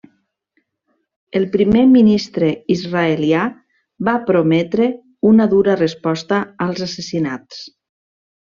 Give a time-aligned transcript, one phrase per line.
[1.39, 3.43] El primer ministre israelià
[4.09, 4.89] va prometre
[5.33, 7.63] una dura resposta als assassinats.